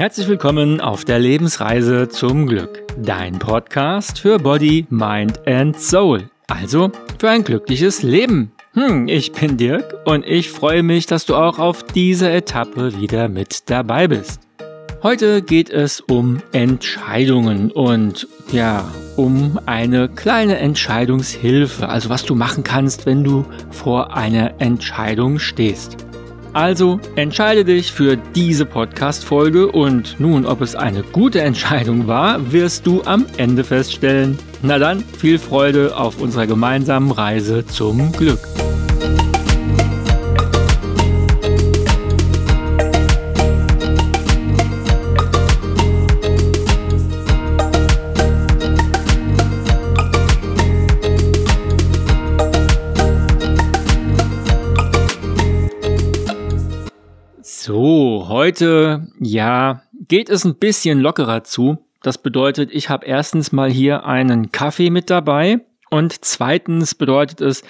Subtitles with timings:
[0.00, 2.82] Herzlich willkommen auf der Lebensreise zum Glück.
[2.96, 6.30] Dein Podcast für Body, Mind and Soul.
[6.46, 8.50] Also für ein glückliches Leben.
[8.72, 13.28] Hm, ich bin Dirk und ich freue mich, dass du auch auf dieser Etappe wieder
[13.28, 14.40] mit dabei bist.
[15.02, 22.64] Heute geht es um Entscheidungen und ja, um eine kleine Entscheidungshilfe, also was du machen
[22.64, 25.96] kannst, wenn du vor einer Entscheidung stehst.
[26.52, 32.86] Also entscheide dich für diese Podcast-Folge und nun, ob es eine gute Entscheidung war, wirst
[32.86, 34.36] du am Ende feststellen.
[34.60, 38.40] Na dann, viel Freude auf unserer gemeinsamen Reise zum Glück.
[58.50, 61.86] Heute, ja, geht es ein bisschen lockerer zu.
[62.02, 67.62] Das bedeutet, ich habe erstens mal hier einen Kaffee mit dabei und zweitens bedeutet es,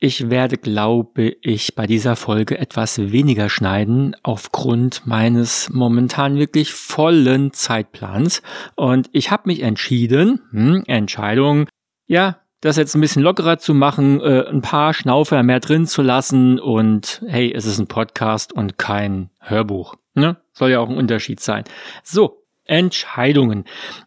[0.00, 7.52] ich werde, glaube ich, bei dieser Folge etwas weniger schneiden aufgrund meines momentan wirklich vollen
[7.52, 8.42] Zeitplans.
[8.74, 11.68] Und ich habe mich entschieden, hm, Entscheidung,
[12.08, 16.02] ja, das jetzt ein bisschen lockerer zu machen, äh, ein paar Schnaufer mehr drin zu
[16.02, 19.94] lassen und hey, es ist ein Podcast und kein Hörbuch.
[20.18, 20.36] Ne?
[20.52, 21.64] Soll ja auch ein Unterschied sein.
[22.02, 23.64] So, Entscheidungen.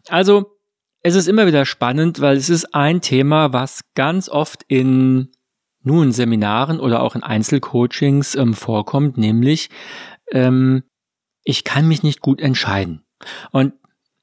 [0.08, 0.58] Also,
[1.02, 5.30] es ist immer wieder spannend, weil es ist ein Thema, was ganz oft in
[5.82, 9.68] nun Seminaren oder auch in Einzelcoachings ähm, vorkommt, nämlich
[10.30, 10.84] ähm,
[11.44, 13.04] ich kann mich nicht gut entscheiden.
[13.50, 13.74] Und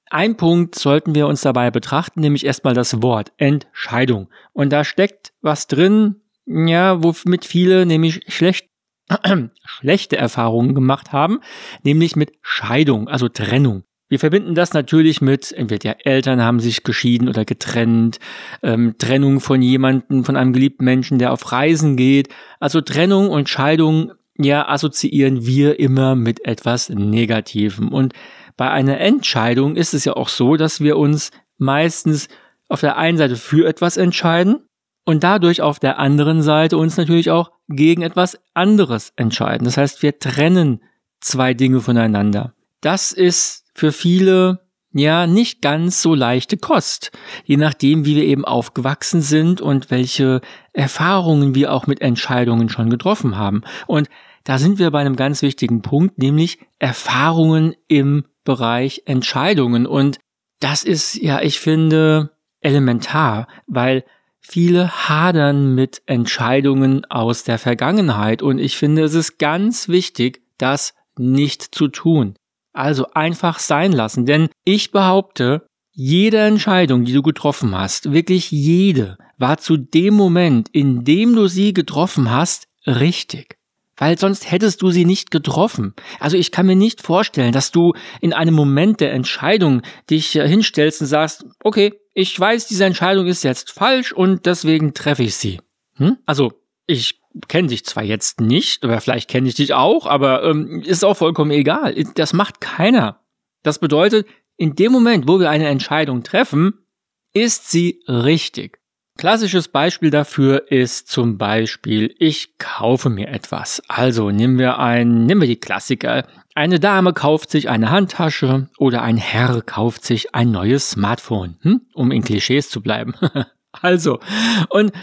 [0.09, 4.29] ein Punkt sollten wir uns dabei betrachten, nämlich erstmal das Wort Entscheidung.
[4.53, 8.68] Und da steckt was drin, ja, womit viele nämlich schlecht,
[9.65, 11.39] schlechte Erfahrungen gemacht haben,
[11.83, 13.83] nämlich mit Scheidung, also Trennung.
[14.09, 18.19] Wir verbinden das natürlich mit, entweder Eltern haben sich geschieden oder getrennt,
[18.63, 22.29] ähm, Trennung von jemandem, von einem geliebten Menschen, der auf Reisen geht.
[22.59, 27.89] Also Trennung und Scheidung, ja, assoziieren wir immer mit etwas Negativem.
[27.89, 28.13] Und
[28.57, 31.29] bei einer Entscheidung ist es ja auch so, dass wir uns
[31.59, 32.29] meistens
[32.67, 34.65] auf der einen Seite für etwas entscheiden
[35.05, 39.65] und dadurch auf der anderen Seite uns natürlich auch gegen etwas anderes entscheiden.
[39.65, 40.81] Das heißt, wir trennen
[41.21, 42.53] zwei Dinge voneinander.
[42.81, 44.59] Das ist für viele
[44.91, 47.11] ja nicht ganz so leichte Kost,
[47.45, 50.41] je nachdem, wie wir eben aufgewachsen sind und welche
[50.73, 53.61] Erfahrungen wir auch mit Entscheidungen schon getroffen haben.
[53.85, 54.09] Und
[54.45, 59.85] da sind wir bei einem ganz wichtigen Punkt, nämlich Erfahrungen im Bereich Entscheidungen.
[59.85, 60.17] Und
[60.59, 62.31] das ist ja, ich finde,
[62.61, 64.03] elementar, weil
[64.41, 68.41] viele hadern mit Entscheidungen aus der Vergangenheit.
[68.41, 72.35] Und ich finde, es ist ganz wichtig, das nicht zu tun.
[72.73, 74.25] Also einfach sein lassen.
[74.25, 80.69] Denn ich behaupte, jede Entscheidung, die du getroffen hast, wirklich jede, war zu dem Moment,
[80.71, 83.59] in dem du sie getroffen hast, richtig
[83.99, 85.93] weil sonst hättest du sie nicht getroffen.
[86.19, 91.01] Also ich kann mir nicht vorstellen, dass du in einem Moment der Entscheidung dich hinstellst
[91.01, 95.61] und sagst, okay, ich weiß, diese Entscheidung ist jetzt falsch und deswegen treffe ich sie.
[95.95, 96.17] Hm?
[96.25, 96.51] Also
[96.85, 101.05] ich kenne dich zwar jetzt nicht, oder vielleicht kenne ich dich auch, aber ähm, ist
[101.05, 101.95] auch vollkommen egal.
[102.15, 103.21] Das macht keiner.
[103.63, 106.85] Das bedeutet, in dem Moment, wo wir eine Entscheidung treffen,
[107.31, 108.78] ist sie richtig.
[109.19, 113.83] Klassisches Beispiel dafür ist zum Beispiel, ich kaufe mir etwas.
[113.89, 116.25] Also nehmen wir ein, nehmen wir die Klassiker.
[116.55, 121.81] Eine Dame kauft sich eine Handtasche oder ein Herr kauft sich ein neues Smartphone, hm?
[121.93, 123.13] um in Klischees zu bleiben.
[123.73, 124.21] also,
[124.69, 124.93] und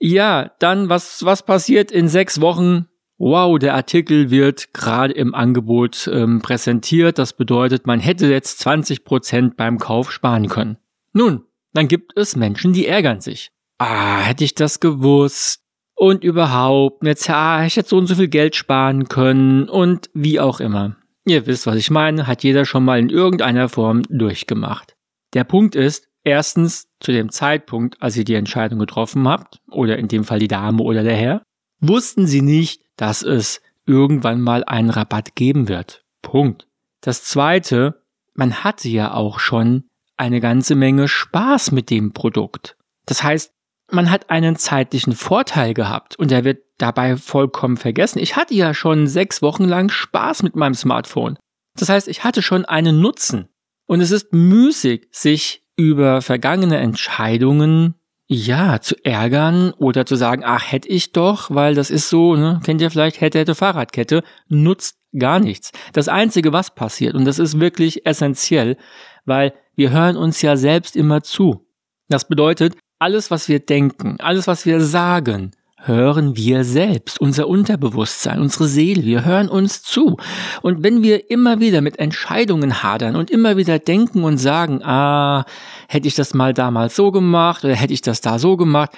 [0.00, 2.88] ja, dann was, was passiert in sechs Wochen?
[3.16, 7.16] Wow, der Artikel wird gerade im Angebot ähm, präsentiert.
[7.16, 10.78] Das bedeutet, man hätte jetzt 20 Prozent beim Kauf sparen können.
[11.12, 11.45] Nun,
[11.76, 13.50] dann gibt es Menschen, die ärgern sich.
[13.78, 15.60] Ah, hätte ich das gewusst.
[15.94, 20.40] Und überhaupt, jetzt, ja, ich hätte so und so viel Geld sparen können und wie
[20.40, 20.96] auch immer.
[21.26, 24.94] Ihr wisst, was ich meine, hat jeder schon mal in irgendeiner Form durchgemacht.
[25.32, 30.08] Der Punkt ist, erstens, zu dem Zeitpunkt, als ihr die Entscheidung getroffen habt, oder in
[30.08, 31.42] dem Fall die Dame oder der Herr,
[31.80, 36.04] wussten sie nicht, dass es irgendwann mal einen Rabatt geben wird.
[36.22, 36.68] Punkt.
[37.00, 38.02] Das zweite,
[38.34, 39.84] man hatte ja auch schon
[40.16, 42.76] eine ganze Menge Spaß mit dem Produkt.
[43.06, 43.52] Das heißt,
[43.90, 48.18] man hat einen zeitlichen Vorteil gehabt und der wird dabei vollkommen vergessen.
[48.18, 51.38] Ich hatte ja schon sechs Wochen lang Spaß mit meinem Smartphone.
[51.78, 53.48] Das heißt, ich hatte schon einen Nutzen.
[53.86, 57.94] Und es ist müßig, sich über vergangene Entscheidungen
[58.28, 62.60] ja, zu ärgern oder zu sagen, ach, hätte ich doch, weil das ist so, ne,
[62.64, 65.72] kennt ihr vielleicht, hätte, hätte Fahrradkette, nutzt gar nichts.
[65.92, 68.76] Das Einzige, was passiert, und das ist wirklich essentiell,
[69.24, 71.66] weil wir hören uns ja selbst immer zu.
[72.08, 75.52] Das bedeutet, alles, was wir denken, alles, was wir sagen,
[75.86, 80.16] hören wir selbst, unser Unterbewusstsein, unsere Seele, wir hören uns zu.
[80.62, 85.44] Und wenn wir immer wieder mit Entscheidungen hadern und immer wieder denken und sagen, ah,
[85.88, 88.90] hätte ich das mal damals so gemacht oder hätte ich das da so gemacht,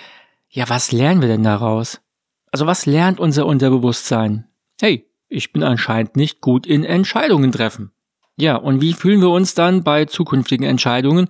[0.48, 2.00] ja, was lernen wir denn daraus?
[2.52, 4.46] Also was lernt unser Unterbewusstsein?
[4.80, 7.92] Hey, ich bin anscheinend nicht gut in Entscheidungen treffen.
[8.40, 11.28] Ja, und wie fühlen wir uns dann bei zukünftigen Entscheidungen?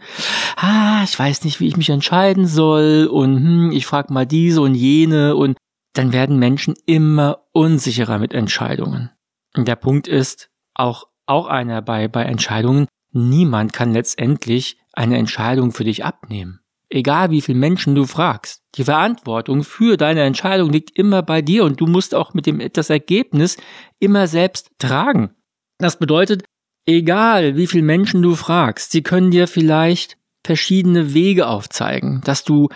[0.56, 4.61] Ah, ich weiß nicht, wie ich mich entscheiden soll und hm, ich frage mal diese
[4.61, 5.56] und jene und
[5.95, 9.11] dann werden Menschen immer unsicherer mit Entscheidungen.
[9.56, 15.73] Und der Punkt ist auch, auch einer bei, bei Entscheidungen, niemand kann letztendlich eine Entscheidung
[15.73, 16.61] für dich abnehmen.
[16.90, 18.62] Egal wie viele Menschen du fragst.
[18.76, 22.62] Die Verantwortung für deine Entscheidung liegt immer bei dir und du musst auch mit dem,
[22.73, 23.56] das Ergebnis
[23.99, 25.31] immer selbst tragen.
[25.79, 26.44] Das bedeutet,
[26.88, 32.70] Egal, wie viele Menschen du fragst, sie können dir vielleicht verschiedene Wege aufzeigen, dass du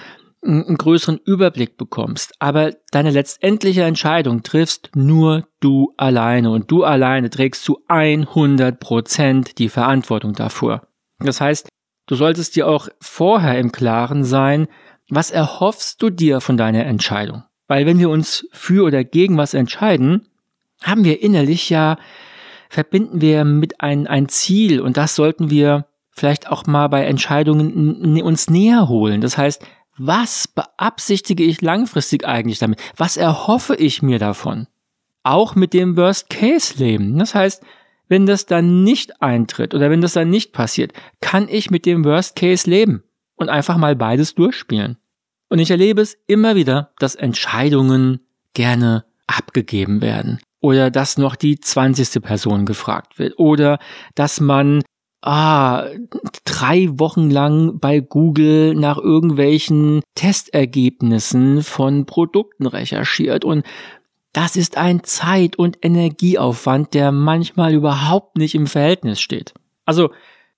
[0.44, 2.35] einen größeren Überblick bekommst.
[2.38, 9.59] Aber deine letztendliche Entscheidung triffst nur du alleine und du alleine trägst zu 100 Prozent
[9.59, 10.88] die Verantwortung dafür.
[11.19, 11.70] Das heißt,
[12.06, 14.69] du solltest dir auch vorher im Klaren sein,
[15.08, 17.44] was erhoffst du dir von deiner Entscheidung?
[17.69, 20.28] Weil wenn wir uns für oder gegen was entscheiden,
[20.82, 21.96] haben wir innerlich ja
[22.69, 28.22] verbinden wir mit ein, ein Ziel und das sollten wir vielleicht auch mal bei Entscheidungen
[28.22, 29.20] uns näher holen.
[29.20, 29.62] Das heißt,
[29.99, 32.81] was beabsichtige ich langfristig eigentlich damit?
[32.96, 34.69] Was erhoffe ich mir davon?
[35.22, 37.19] Auch mit dem Worst-Case-Leben.
[37.19, 37.62] Das heißt,
[38.12, 40.93] wenn das dann nicht eintritt oder wenn das dann nicht passiert,
[41.23, 43.05] kann ich mit dem Worst-Case leben
[43.37, 44.99] und einfach mal beides durchspielen.
[45.49, 48.20] Und ich erlebe es immer wieder, dass Entscheidungen
[48.53, 53.79] gerne abgegeben werden oder dass noch die zwanzigste Person gefragt wird oder
[54.14, 54.82] dass man
[55.23, 55.87] ah,
[56.44, 63.64] drei Wochen lang bei Google nach irgendwelchen Testergebnissen von Produkten recherchiert und
[64.32, 69.52] das ist ein Zeit- und Energieaufwand, der manchmal überhaupt nicht im Verhältnis steht.
[69.84, 70.11] Also,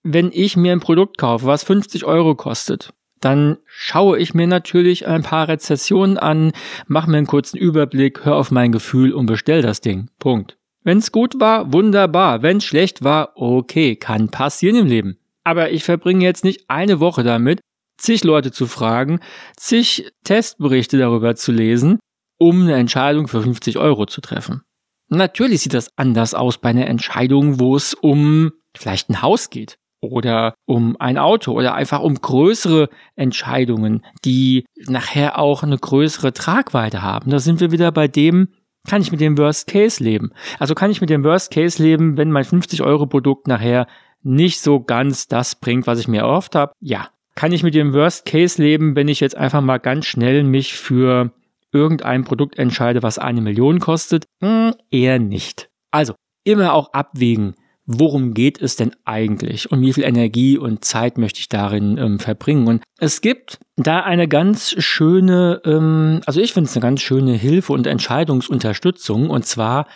[0.03, 5.06] wenn ich mir ein Produkt kaufe, was 50 Euro kostet, dann schaue ich mir natürlich
[5.06, 6.53] ein paar Rezessionen an,
[6.87, 10.09] mache mir einen kurzen Überblick, höre auf mein Gefühl und bestell das Ding.
[10.19, 10.59] Punkt.
[10.82, 12.43] Wenn's gut war, wunderbar.
[12.43, 15.17] Wenn's schlecht war, okay, kann passieren im Leben.
[15.43, 17.61] Aber ich verbringe jetzt nicht eine Woche damit,
[17.97, 19.20] zig Leute zu fragen,
[19.56, 21.99] zig Testberichte darüber zu lesen,
[22.39, 24.63] um eine Entscheidung für 50 Euro zu treffen.
[25.09, 29.79] Natürlich sieht das anders aus bei einer Entscheidung, wo es um vielleicht ein Haus geht
[30.01, 37.03] oder um ein Auto oder einfach um größere Entscheidungen, die nachher auch eine größere Tragweite
[37.03, 37.31] haben.
[37.31, 38.49] Da sind wir wieder bei dem,
[38.89, 40.33] kann ich mit dem Worst Case leben?
[40.59, 43.87] Also kann ich mit dem Worst Case leben, wenn mein 50 Euro Produkt nachher
[44.23, 46.73] nicht so ganz das bringt, was ich mir erhofft habe?
[46.81, 47.09] Ja.
[47.35, 50.75] Kann ich mit dem Worst Case leben, wenn ich jetzt einfach mal ganz schnell mich
[50.75, 51.33] für
[51.75, 54.25] irgendein Produkt entscheide, was eine Million kostet?
[54.41, 55.69] Hm, eher nicht.
[55.91, 57.55] Also immer auch abwägen
[57.87, 62.19] worum geht es denn eigentlich und wie viel Energie und Zeit möchte ich darin ähm,
[62.19, 62.67] verbringen.
[62.67, 67.35] Und es gibt da eine ganz schöne, ähm, also ich finde es eine ganz schöne
[67.35, 69.87] Hilfe und Entscheidungsunterstützung und zwar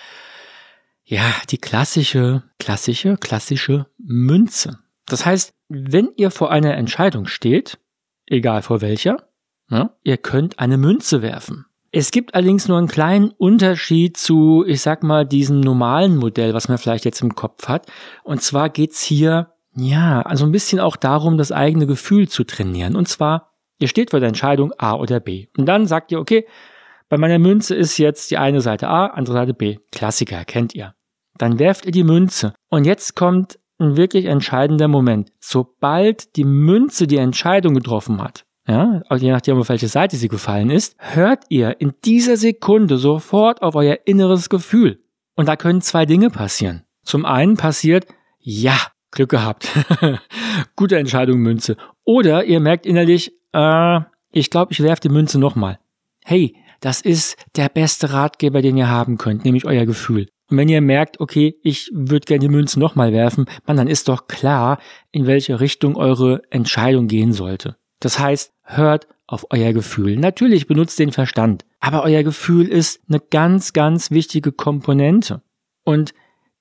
[1.05, 4.79] ja die klassische, klassische, klassische Münze.
[5.07, 7.79] Das heißt, wenn ihr vor einer Entscheidung steht,
[8.27, 9.29] egal vor welcher,
[9.71, 11.67] ja, ihr könnt eine Münze werfen.
[11.91, 16.69] Es gibt allerdings nur einen kleinen Unterschied zu, ich sag mal, diesem normalen Modell, was
[16.69, 17.87] man vielleicht jetzt im Kopf hat.
[18.25, 22.95] Und zwar geht's hier, ja, also ein bisschen auch darum, das eigene Gefühl zu trainieren.
[22.95, 25.47] Und zwar, ihr steht vor der Entscheidung A oder B.
[25.57, 26.47] Und dann sagt ihr, okay,
[27.09, 29.79] bei meiner Münze ist jetzt die eine Seite A, andere Seite B.
[29.91, 30.95] Klassiker, kennt ihr.
[31.39, 32.53] Dann werft ihr die Münze.
[32.69, 35.31] Und jetzt kommt ein wirklich entscheidender Moment.
[35.41, 40.71] Sobald die Münze die Entscheidung getroffen hat, ja, je nachdem, auf welche Seite sie gefallen
[40.71, 45.01] ist, hört ihr in dieser Sekunde sofort auf euer inneres Gefühl.
[45.35, 46.83] Und da können zwei Dinge passieren.
[47.03, 48.07] Zum einen passiert,
[48.39, 48.77] ja,
[49.11, 49.69] Glück gehabt.
[50.77, 51.77] Gute Entscheidung, Münze.
[52.05, 54.01] Oder ihr merkt innerlich, äh,
[54.33, 55.79] ich glaube, ich werfe die Münze nochmal.
[56.25, 60.29] Hey, das ist der beste Ratgeber, den ihr haben könnt, nämlich euer Gefühl.
[60.51, 64.09] Und wenn ihr merkt, okay, ich würde gerne die Münze nochmal werfen, man, dann ist
[64.09, 64.79] doch klar,
[65.11, 67.77] in welche Richtung eure Entscheidung gehen sollte.
[68.01, 70.17] Das heißt, hört auf euer Gefühl.
[70.17, 75.43] Natürlich benutzt den Verstand, aber euer Gefühl ist eine ganz, ganz wichtige Komponente.
[75.85, 76.15] Und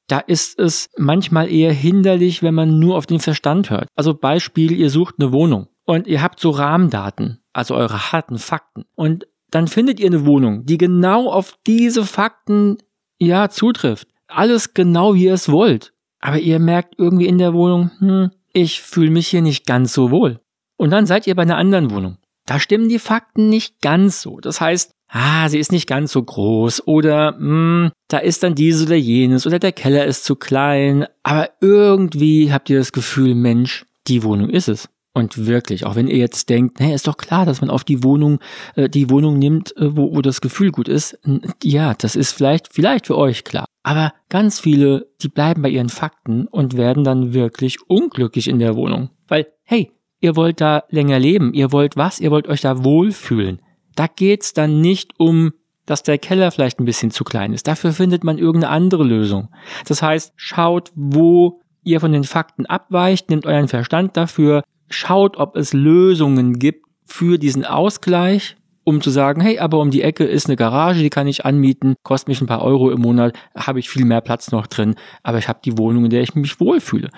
[0.08, 3.88] da ist es manchmal eher hinderlich, wenn man nur auf den Verstand hört.
[3.96, 8.86] Also Beispiel, ihr sucht eine Wohnung und ihr habt so Rahmendaten, also eure harten Fakten.
[8.96, 12.78] Und dann findet ihr eine Wohnung, die genau auf diese Fakten
[13.20, 14.08] ja zutrifft.
[14.28, 15.94] Alles genau wie ihr es wollt.
[16.20, 20.12] Aber ihr merkt irgendwie in der Wohnung, hm, ich fühle mich hier nicht ganz so
[20.12, 20.40] wohl.
[20.78, 22.18] Und dann seid ihr bei einer anderen Wohnung.
[22.46, 24.40] Da stimmen die Fakten nicht ganz so.
[24.40, 28.88] Das heißt, ah, sie ist nicht ganz so groß oder hm, da ist dann dieses
[28.88, 31.08] oder jenes oder der Keller ist zu klein.
[31.24, 34.90] Aber irgendwie habt ihr das Gefühl, Mensch, die Wohnung ist es.
[35.14, 38.04] Und wirklich, auch wenn ihr jetzt denkt, nee, ist doch klar, dass man auf die
[38.04, 38.40] Wohnung,
[38.76, 41.18] äh, die Wohnung nimmt, äh, wo, wo das Gefühl gut ist.
[41.64, 43.66] Ja, das ist vielleicht, vielleicht für euch klar.
[43.82, 48.76] Aber ganz viele, die bleiben bei ihren Fakten und werden dann wirklich unglücklich in der
[48.76, 49.10] Wohnung.
[49.28, 53.62] Weil, hey, ihr wollt da länger leben, ihr wollt was, ihr wollt euch da wohlfühlen.
[53.96, 55.54] Da geht's dann nicht um,
[55.86, 57.68] dass der Keller vielleicht ein bisschen zu klein ist.
[57.68, 59.50] Dafür findet man irgendeine andere Lösung.
[59.88, 65.56] Das heißt, schaut, wo ihr von den Fakten abweicht, nehmt euren Verstand dafür, schaut, ob
[65.56, 70.48] es Lösungen gibt für diesen Ausgleich, um zu sagen, hey, aber um die Ecke ist
[70.48, 73.90] eine Garage, die kann ich anmieten, kostet mich ein paar Euro im Monat, habe ich
[73.90, 77.10] viel mehr Platz noch drin, aber ich habe die Wohnung, in der ich mich wohlfühle.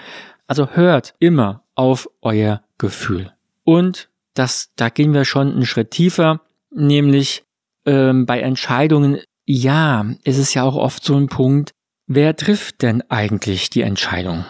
[0.48, 3.31] Also hört immer auf euer Gefühl.
[3.63, 7.43] Und das, da gehen wir schon einen Schritt tiefer, nämlich
[7.86, 11.71] ähm, bei Entscheidungen, ja, ist es ja auch oft so ein Punkt,
[12.07, 14.45] wer trifft denn eigentlich die Entscheidung?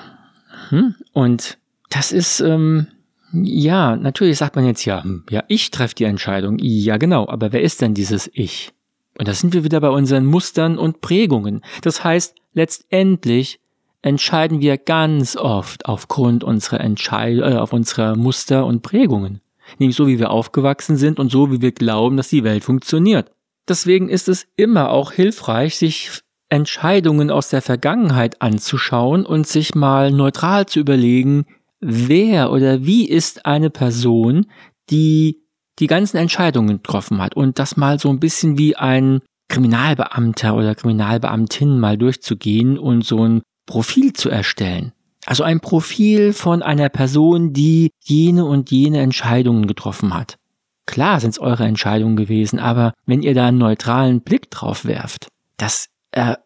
[0.70, 0.96] Hm?
[1.12, 1.58] Und
[1.90, 2.88] das ist, ähm,
[3.32, 6.58] ja, natürlich sagt man jetzt ja, hm, ja, ich treffe die Entscheidung.
[6.60, 8.72] Ja, genau, aber wer ist denn dieses Ich?
[9.18, 11.62] Und da sind wir wieder bei unseren Mustern und Prägungen.
[11.82, 13.60] Das heißt, letztendlich
[14.02, 19.42] entscheiden wir ganz oft aufgrund unserer Entscheid äh, auf unserer Muster und Prägungen.
[19.78, 23.32] Nämlich so, wie wir aufgewachsen sind und so, wie wir glauben, dass die Welt funktioniert.
[23.68, 30.12] Deswegen ist es immer auch hilfreich, sich Entscheidungen aus der Vergangenheit anzuschauen und sich mal
[30.12, 31.46] neutral zu überlegen,
[31.80, 34.48] wer oder wie ist eine Person,
[34.90, 35.44] die
[35.78, 40.76] die ganzen Entscheidungen getroffen hat und das mal so ein bisschen wie ein Kriminalbeamter oder
[40.76, 44.94] Kriminalbeamtin mal durchzugehen und so ein Profil zu erstellen.
[45.28, 50.40] Also ein Profil von einer Person, die jene und jene Entscheidungen getroffen hat.
[50.88, 55.28] Klar sind es eure Entscheidungen gewesen, aber wenn ihr da einen neutralen Blick drauf werft,
[55.58, 55.90] das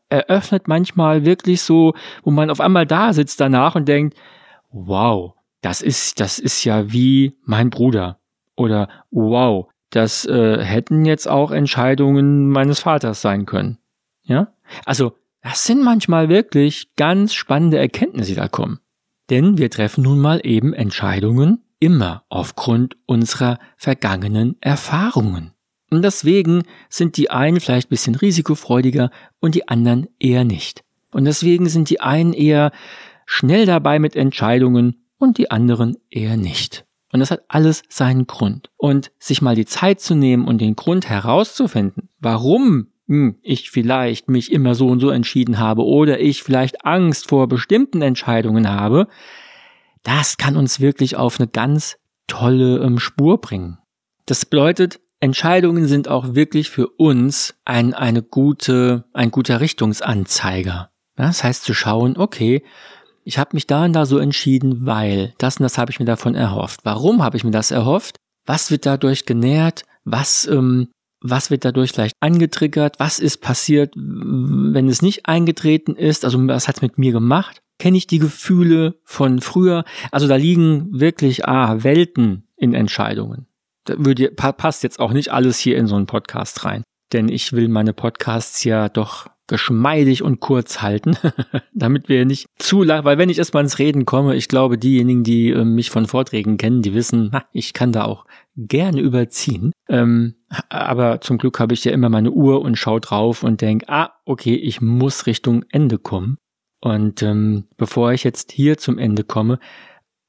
[0.10, 4.18] eröffnet manchmal wirklich so, wo man auf einmal da sitzt danach und denkt,
[4.74, 8.20] wow, das ist, das ist ja wie mein Bruder.
[8.58, 13.78] Oder wow, das äh, hätten jetzt auch Entscheidungen meines Vaters sein können.
[14.24, 14.50] Ja?
[14.84, 15.14] Also,
[15.44, 18.80] das sind manchmal wirklich ganz spannende Erkenntnisse, die da kommen.
[19.30, 25.52] Denn wir treffen nun mal eben Entscheidungen immer aufgrund unserer vergangenen Erfahrungen.
[25.90, 30.84] Und deswegen sind die einen vielleicht ein bisschen risikofreudiger und die anderen eher nicht.
[31.12, 32.72] Und deswegen sind die einen eher
[33.26, 36.86] schnell dabei mit Entscheidungen und die anderen eher nicht.
[37.12, 38.72] Und das hat alles seinen Grund.
[38.78, 44.30] Und sich mal die Zeit zu nehmen und den Grund herauszufinden, warum hm, ich vielleicht
[44.30, 49.08] mich immer so und so entschieden habe oder ich vielleicht Angst vor bestimmten Entscheidungen habe,
[50.04, 53.78] das kann uns wirklich auf eine ganz tolle ähm, Spur bringen.
[54.26, 60.90] Das bedeutet, Entscheidungen sind auch wirklich für uns ein, eine gute, ein guter Richtungsanzeiger.
[61.16, 62.64] Das heißt zu schauen, okay,
[63.24, 66.06] ich habe mich da und da so entschieden, weil das und das habe ich mir
[66.06, 66.82] davon erhofft.
[66.84, 68.18] Warum habe ich mir das erhofft?
[68.46, 69.86] Was wird dadurch genährt?
[70.04, 70.90] Was, ähm,
[71.24, 73.00] was wird dadurch vielleicht angetriggert?
[73.00, 76.26] Was ist passiert, wenn es nicht eingetreten ist?
[76.26, 77.62] Also was hat es mit mir gemacht?
[77.80, 79.86] Kenne ich die Gefühle von früher?
[80.12, 83.48] Also da liegen wirklich ah, Welten in Entscheidungen.
[83.86, 86.84] Da würde, passt jetzt auch nicht alles hier in so einen Podcast rein.
[87.14, 91.18] Denn ich will meine Podcasts ja doch geschmeidig und kurz halten,
[91.74, 95.24] damit wir nicht zu lang, weil wenn ich erstmal ins Reden komme, ich glaube, diejenigen,
[95.24, 99.72] die äh, mich von Vorträgen kennen, die wissen, na, ich kann da auch gerne überziehen.
[99.90, 100.36] Ähm,
[100.70, 104.12] aber zum Glück habe ich ja immer meine Uhr und schaue drauf und denke, ah,
[104.26, 106.38] okay, ich muss Richtung Ende kommen.
[106.80, 109.60] Und ähm, bevor ich jetzt hier zum Ende komme,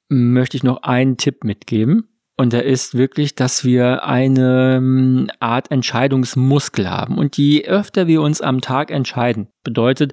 [0.09, 2.09] möchte ich noch einen Tipp mitgeben.
[2.36, 7.16] Und der ist wirklich, dass wir eine ähm, Art Entscheidungsmuskel haben.
[7.16, 10.12] Und je öfter wir uns am Tag entscheiden, bedeutet,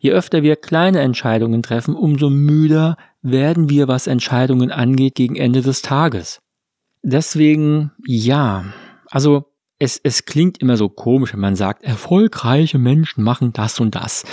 [0.00, 5.62] je öfter wir kleine Entscheidungen treffen, umso müder werden wir, was Entscheidungen angeht, gegen Ende
[5.62, 6.40] des Tages.
[7.02, 8.64] Deswegen, ja,
[9.06, 9.44] also
[9.78, 14.24] es, es klingt immer so komisch, wenn man sagt, erfolgreiche Menschen machen das und das.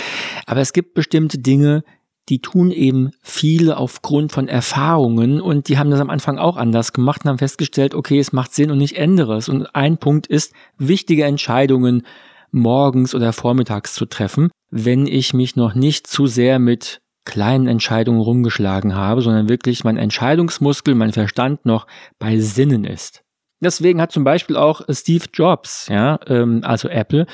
[0.46, 1.84] Aber es gibt bestimmte Dinge,
[2.28, 6.92] die tun eben viele aufgrund von Erfahrungen und die haben das am Anfang auch anders
[6.92, 9.48] gemacht und haben festgestellt, okay, es macht Sinn und ich ändere es.
[9.48, 12.02] Und ein Punkt ist, wichtige Entscheidungen
[12.50, 18.20] morgens oder vormittags zu treffen, wenn ich mich noch nicht zu sehr mit kleinen Entscheidungen
[18.20, 21.86] rumgeschlagen habe, sondern wirklich mein Entscheidungsmuskel, mein Verstand noch
[22.18, 23.22] bei Sinnen ist.
[23.60, 27.26] Deswegen hat zum Beispiel auch Steve Jobs, ja, ähm, also Apple,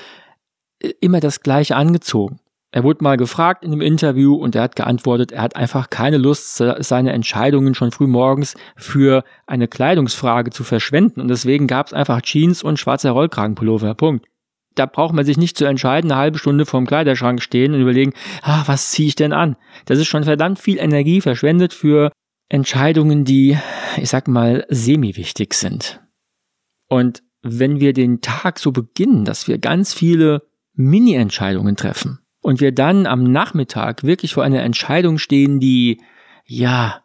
[1.01, 2.41] immer das Gleiche angezogen.
[2.75, 6.19] Er wurde mal gefragt in einem Interview und er hat geantwortet, er hat einfach keine
[6.19, 11.21] Lust, seine Entscheidungen schon früh morgens für eine Kleidungsfrage zu verschwenden.
[11.21, 13.95] Und deswegen gab es einfach Jeans und schwarzer Rollkragenpullover.
[13.95, 14.27] Punkt.
[14.75, 18.13] Da braucht man sich nicht zu entscheiden, eine halbe Stunde vorm Kleiderschrank stehen und überlegen,
[18.43, 19.55] ah, was ziehe ich denn an?
[19.85, 22.11] Das ist schon verdammt viel Energie verschwendet für
[22.49, 23.57] Entscheidungen, die,
[23.99, 26.03] ich sag mal, semi-wichtig sind.
[26.89, 32.73] Und wenn wir den Tag so beginnen, dass wir ganz viele Mini-Entscheidungen treffen, und wir
[32.73, 36.01] dann am Nachmittag wirklich vor einer Entscheidung stehen, die
[36.45, 37.03] ja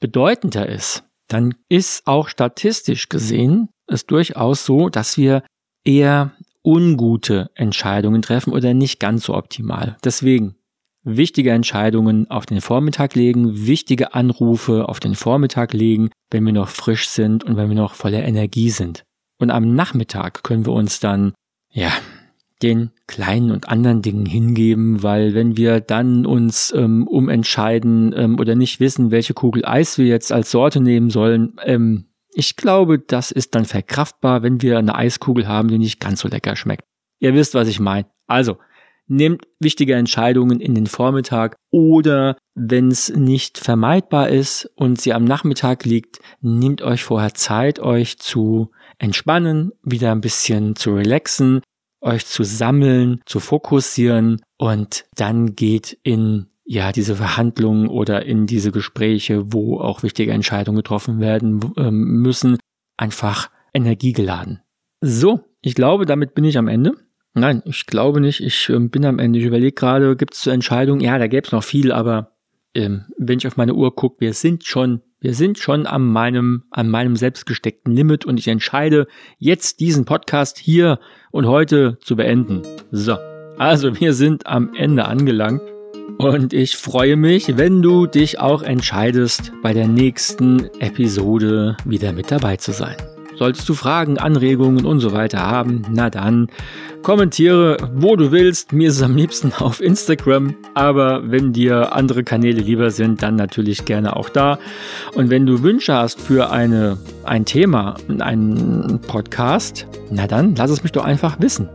[0.00, 5.42] bedeutender ist, dann ist auch statistisch gesehen es durchaus so, dass wir
[5.84, 6.32] eher
[6.62, 9.96] ungute Entscheidungen treffen oder nicht ganz so optimal.
[10.04, 10.56] Deswegen
[11.04, 16.68] wichtige Entscheidungen auf den Vormittag legen, wichtige Anrufe auf den Vormittag legen, wenn wir noch
[16.68, 19.02] frisch sind und wenn wir noch voller Energie sind.
[19.38, 21.32] Und am Nachmittag können wir uns dann,
[21.70, 21.90] ja,
[22.62, 28.54] den kleinen und anderen Dingen hingeben, weil wenn wir dann uns ähm, umentscheiden ähm, oder
[28.54, 33.30] nicht wissen, welche Kugel Eis wir jetzt als Sorte nehmen sollen, ähm, ich glaube, das
[33.30, 36.84] ist dann verkraftbar, wenn wir eine Eiskugel haben, die nicht ganz so lecker schmeckt.
[37.18, 38.06] Ihr wisst, was ich meine.
[38.26, 38.56] Also,
[39.06, 45.24] nehmt wichtige Entscheidungen in den Vormittag oder wenn es nicht vermeidbar ist und sie am
[45.24, 51.60] Nachmittag liegt, nehmt euch vorher Zeit, euch zu entspannen, wieder ein bisschen zu relaxen,
[52.02, 58.72] euch zu sammeln, zu fokussieren und dann geht in ja, diese Verhandlungen oder in diese
[58.72, 62.58] Gespräche, wo auch wichtige Entscheidungen getroffen werden ähm, müssen,
[62.96, 64.60] einfach energiegeladen.
[65.00, 66.92] So, ich glaube, damit bin ich am Ende.
[67.34, 68.40] Nein, ich glaube nicht.
[68.40, 69.38] Ich ähm, bin am Ende.
[69.38, 71.00] Ich überlege gerade, gibt es zur Entscheidung?
[71.00, 72.36] Ja, da gäbe es noch viel, aber
[72.74, 76.64] ähm, wenn ich auf meine Uhr gucke, wir sind schon wir sind schon an meinem,
[76.70, 79.06] an meinem selbstgesteckten Limit und ich entscheide
[79.38, 80.98] jetzt diesen Podcast hier
[81.30, 82.62] und heute zu beenden.
[82.90, 83.16] So.
[83.56, 85.62] Also wir sind am Ende angelangt
[86.18, 92.32] und ich freue mich, wenn du dich auch entscheidest, bei der nächsten Episode wieder mit
[92.32, 92.96] dabei zu sein.
[93.36, 96.48] Solltest du Fragen, Anregungen und so weiter haben, na dann
[97.02, 98.72] kommentiere, wo du willst.
[98.72, 103.36] Mir ist es am liebsten auf Instagram, aber wenn dir andere Kanäle lieber sind, dann
[103.36, 104.58] natürlich gerne auch da.
[105.14, 110.82] Und wenn du Wünsche hast für eine, ein Thema, einen Podcast, na dann lass es
[110.82, 111.68] mich doch einfach wissen.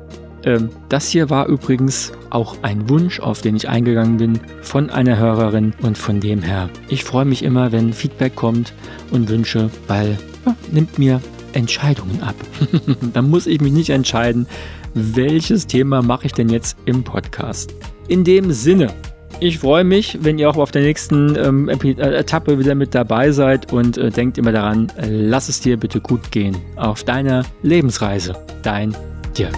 [0.44, 5.18] Ähm, das hier war übrigens auch ein Wunsch, auf den ich eingegangen bin von einer
[5.18, 6.70] Hörerin und von dem her.
[6.88, 8.74] Ich freue mich immer, wenn Feedback kommt
[9.12, 11.22] und Wünsche, weil ja, nimmt mir
[11.58, 12.36] Entscheidungen ab.
[13.14, 14.48] Dann muss ich mich nicht entscheiden,
[14.94, 17.74] welches Thema mache ich denn jetzt im Podcast.
[18.08, 18.94] In dem Sinne,
[19.40, 23.32] ich freue mich, wenn ihr auch auf der nächsten ähm, äh, Etappe wieder mit dabei
[23.32, 28.36] seid und äh, denkt immer daran, lass es dir bitte gut gehen auf deiner Lebensreise.
[28.64, 28.96] Dein
[29.38, 29.56] Dirk.